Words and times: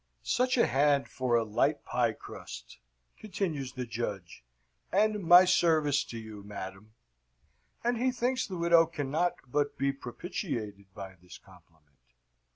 "Such 0.23 0.57
a 0.57 0.65
hand 0.65 1.07
for 1.07 1.35
a 1.35 1.43
light 1.43 1.85
pie 1.85 2.13
crust," 2.13 2.79
continues 3.19 3.73
the 3.73 3.85
Judge, 3.85 4.43
"and 4.91 5.23
my 5.23 5.45
service 5.45 6.03
to 6.05 6.17
you, 6.17 6.41
madam." 6.43 6.95
And 7.83 7.99
he 7.99 8.09
thinks 8.11 8.47
the 8.47 8.57
widow 8.57 8.87
cannot 8.87 9.35
but 9.47 9.77
be 9.77 9.93
propitiated 9.93 10.91
by 10.95 11.17
this 11.21 11.37
compliment. 11.37 11.99